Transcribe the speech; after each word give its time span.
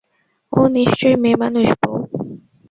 ও 0.53 0.61
নিশ্চয়ই 0.75 1.17
মেয়েমানুষ, 1.23 1.67
বৌ! 1.81 1.93